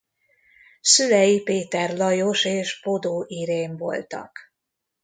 Szülei 0.81 1.41
Péter 1.41 1.97
Lajos 1.97 2.45
és 2.45 2.81
Bodó 2.83 3.23
Irén 3.27 3.77
voltak. 3.77 4.39